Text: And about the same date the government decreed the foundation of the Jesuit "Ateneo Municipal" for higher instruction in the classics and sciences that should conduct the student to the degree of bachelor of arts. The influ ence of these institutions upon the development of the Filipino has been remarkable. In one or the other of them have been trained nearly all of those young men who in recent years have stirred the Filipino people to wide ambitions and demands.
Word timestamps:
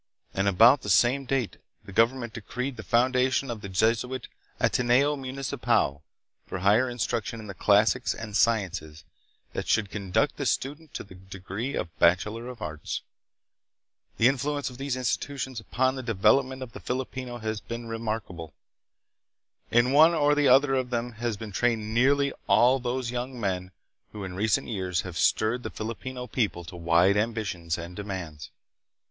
And 0.33 0.47
about 0.47 0.81
the 0.81 0.89
same 0.89 1.25
date 1.27 1.57
the 1.85 1.91
government 1.91 2.33
decreed 2.33 2.75
the 2.75 2.81
foundation 2.81 3.51
of 3.51 3.61
the 3.61 3.69
Jesuit 3.69 4.27
"Ateneo 4.59 5.15
Municipal" 5.15 6.01
for 6.47 6.57
higher 6.57 6.89
instruction 6.89 7.39
in 7.39 7.45
the 7.45 7.53
classics 7.53 8.15
and 8.15 8.35
sciences 8.35 9.03
that 9.53 9.67
should 9.67 9.91
conduct 9.91 10.37
the 10.37 10.47
student 10.47 10.95
to 10.95 11.03
the 11.03 11.13
degree 11.13 11.75
of 11.75 11.95
bachelor 11.99 12.47
of 12.47 12.63
arts. 12.63 13.03
The 14.17 14.25
influ 14.27 14.57
ence 14.57 14.71
of 14.71 14.79
these 14.79 14.97
institutions 14.97 15.59
upon 15.59 15.93
the 15.93 16.01
development 16.01 16.63
of 16.63 16.71
the 16.71 16.79
Filipino 16.79 17.37
has 17.37 17.61
been 17.61 17.87
remarkable. 17.87 18.55
In 19.69 19.91
one 19.91 20.15
or 20.15 20.33
the 20.33 20.47
other 20.47 20.73
of 20.73 20.89
them 20.89 21.11
have 21.11 21.37
been 21.37 21.51
trained 21.51 21.93
nearly 21.93 22.33
all 22.47 22.77
of 22.77 22.81
those 22.83 23.11
young 23.11 23.39
men 23.39 23.69
who 24.13 24.23
in 24.23 24.33
recent 24.35 24.67
years 24.67 25.01
have 25.01 25.15
stirred 25.15 25.61
the 25.61 25.69
Filipino 25.69 26.25
people 26.25 26.63
to 26.63 26.75
wide 26.75 27.17
ambitions 27.17 27.77
and 27.77 27.95
demands. 27.95 28.49